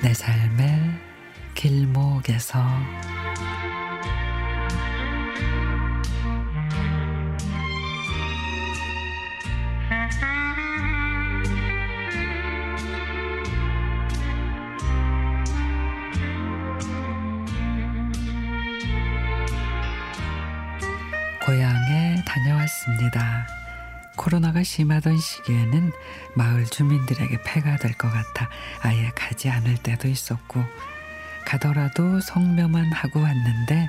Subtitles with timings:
[0.00, 0.78] 내 삶의
[1.54, 2.62] 길목에서
[21.44, 23.57] 고향에 다녀왔습니다.
[24.18, 25.92] 코로나가 심하던 시기에는
[26.34, 28.50] 마을 주민들에게 폐가 될 것 같아
[28.82, 30.62] 아예 가지 않을 때도 있었고
[31.46, 33.88] 가더라도 성묘만 하고 왔는데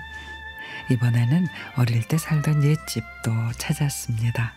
[0.91, 4.53] 이번에는 어릴 때 살던 옛집도 찾았습니다.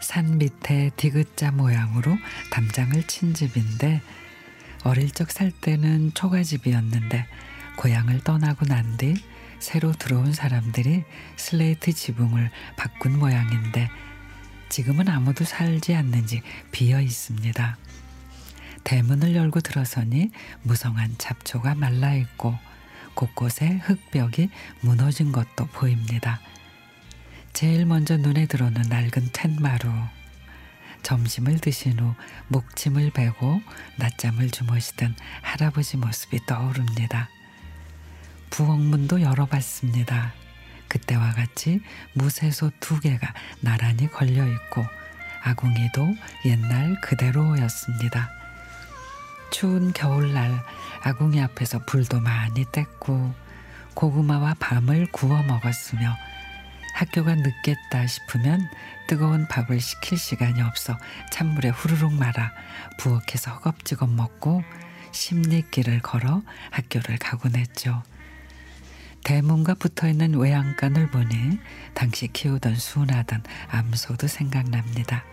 [0.00, 2.16] 산 밑에 디귿자 모양으로
[2.50, 4.00] 담장을 친 집인데
[4.82, 7.26] 어릴 적 살 때는 초가집이었는데
[7.76, 9.14] 고향을 떠나고 난 뒤
[9.60, 11.04] 새로 들어온 사람들이
[11.36, 13.90] 슬레이트 지붕을 바꾼 모양인데
[14.70, 17.76] 지금은 아무도 살지 않는 지 비어 있습니다.
[18.84, 20.30] 대문을 열고 들어서니
[20.62, 22.56] 무성한 잡초가 말라 있고
[23.14, 24.48] 곳곳에 흙벽이
[24.80, 26.40] 무너진 것도 보입니다.
[27.52, 29.90] 제일 먼저 눈에 들어오는 낡은 텐마루.
[31.02, 32.14] 점심을 드신 후
[32.48, 33.60] 목침을 베고
[33.96, 37.28] 낮잠을 주무시던 할아버지 모습이 떠오릅니다.
[38.50, 40.32] 부엌문도 열어봤습니다.
[40.90, 41.80] 그때와 같이
[42.12, 44.84] 무쇠소 두 개가 나란히 걸려 있고
[45.42, 48.30] 아궁이도 옛날 그대로였습니다.
[49.50, 50.62] 추운 겨울날
[51.02, 53.32] 아궁이 앞에서 불도 많이 뗐고
[53.94, 56.14] 고구마와 밤을 구워 먹었으며
[56.94, 58.68] 학교가 늦겠다 싶으면
[59.08, 60.96] 뜨거운 밥을 식힐 시간이 없어
[61.32, 62.52] 찬물에 후루룩 말아
[62.98, 64.62] 부엌에서 허겁지겁 먹고
[65.12, 68.02] 십리길을 걸어 학교를 가곤 했죠.
[69.24, 71.58] 대문과 붙어있는 외양간을 보니
[71.94, 75.24] 당시 키우던 순하던 암소도 생각납니다.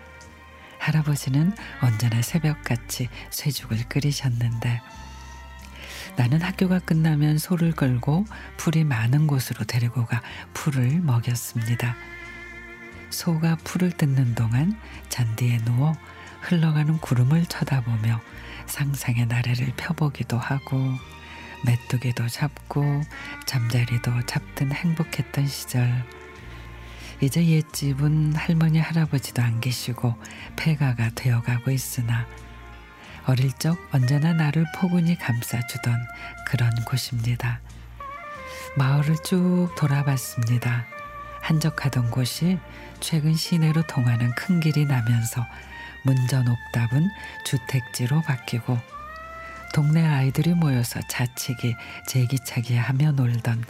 [0.80, 4.82] 할아버지는 언제나 새벽같이 쇠죽을 끓이셨는데
[6.16, 8.26] 나는 학교가 끝나면 소를 끌고
[8.58, 10.22] 풀이 많은 곳으로 데리고 가
[10.54, 11.96] 풀을 먹였습니다.
[13.10, 15.96] 소가 풀을 뜯는 동안 잔디에 누워
[16.42, 18.22] 흘러가는 구름을 쳐다보며
[18.66, 20.78] 상상의 나래를 펴보기도 하고
[21.66, 23.02] 메뚜기도 잡고
[23.46, 26.06] 잠자리도 잡든 행복했던 시절.
[27.20, 30.16] 이제 옛집은 할머니 할아버지도 안 계시고
[30.56, 32.28] 폐가가 되어가고 있으나
[33.26, 36.00] 어릴 적 언제나 나를 포근히 감싸주던
[36.46, 37.60] 그런 곳입니다.
[38.78, 40.86] 마을을 쭉 돌아봤습니다.
[41.42, 42.60] 한적하던 곳이
[43.00, 45.46] 최근 시내로 통하는 큰 길이 나면서
[46.04, 47.10] 문전 옥답은
[47.46, 48.78] 주택지로 바뀌고
[49.74, 51.76] 동네 아이들이 모여서 자치기,
[52.08, 53.64] 제기차기 하며 놀던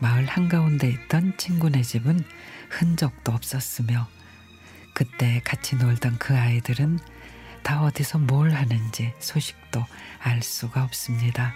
[0.00, 2.24] 마을 한가운데 있던 친구네 집은
[2.70, 4.08] 흔적도 없었으며
[4.94, 6.98] 그때 같이 놀던 그 아이들은
[7.62, 9.84] 다 어디서 뭘 하는지 소식도
[10.20, 11.54] 알 수가 없습니다.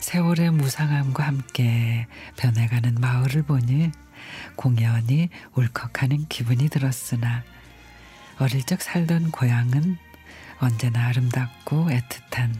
[0.00, 2.06] 세월의 무상함과 함께
[2.36, 3.90] 변해가는 마을을 보니
[4.56, 7.42] 공연히 울컥하는 기분이 들었으나
[8.38, 9.98] 어릴 적 살던 고향은
[10.60, 12.54] 언제나 아름답고 애틋한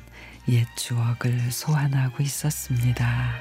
[0.48, 3.34] 옛 추억을 소환하고 있었습니다.